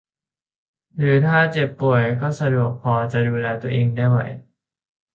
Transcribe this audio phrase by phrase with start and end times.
[0.97, 4.19] หรือถ้าเจ็บป่วยก็สะดวกพอจะดูแลตัวเองได้ไหว